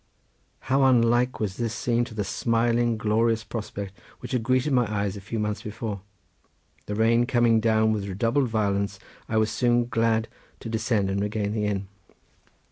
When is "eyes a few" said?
4.91-5.37